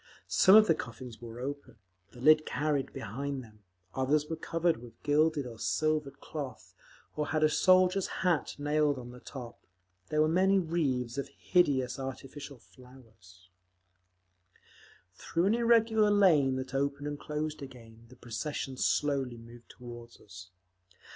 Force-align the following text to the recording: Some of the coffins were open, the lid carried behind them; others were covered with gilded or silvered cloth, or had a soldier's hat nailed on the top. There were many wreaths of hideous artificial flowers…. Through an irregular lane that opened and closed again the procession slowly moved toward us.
Some 0.27 0.55
of 0.55 0.65
the 0.65 0.73
coffins 0.73 1.21
were 1.21 1.39
open, 1.39 1.75
the 2.09 2.19
lid 2.21 2.43
carried 2.43 2.91
behind 2.91 3.43
them; 3.43 3.59
others 3.93 4.25
were 4.25 4.35
covered 4.35 4.77
with 4.77 4.99
gilded 5.03 5.45
or 5.45 5.59
silvered 5.59 6.19
cloth, 6.19 6.73
or 7.15 7.27
had 7.27 7.43
a 7.43 7.49
soldier's 7.49 8.07
hat 8.07 8.55
nailed 8.57 8.97
on 8.97 9.11
the 9.11 9.19
top. 9.19 9.59
There 10.09 10.19
were 10.21 10.27
many 10.27 10.57
wreaths 10.57 11.19
of 11.19 11.29
hideous 11.37 11.99
artificial 11.99 12.57
flowers…. 12.57 13.49
Through 15.13 15.45
an 15.45 15.53
irregular 15.53 16.09
lane 16.09 16.55
that 16.55 16.73
opened 16.73 17.05
and 17.07 17.19
closed 17.19 17.61
again 17.61 18.07
the 18.09 18.15
procession 18.15 18.77
slowly 18.77 19.37
moved 19.37 19.69
toward 19.69 20.19
us. 20.19 20.49